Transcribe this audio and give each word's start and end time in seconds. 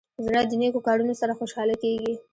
زړه 0.25 0.41
د 0.49 0.51
نیکو 0.61 0.79
کارونو 0.87 1.13
سره 1.21 1.37
خوشحاله 1.39 1.75
کېږي. 1.83 2.13